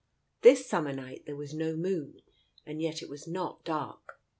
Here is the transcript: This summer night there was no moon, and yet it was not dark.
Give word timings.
This 0.41 0.65
summer 0.65 0.93
night 0.93 1.27
there 1.27 1.35
was 1.35 1.53
no 1.53 1.75
moon, 1.75 2.21
and 2.65 2.81
yet 2.81 3.03
it 3.03 3.07
was 3.07 3.27
not 3.27 3.63
dark. 3.63 4.19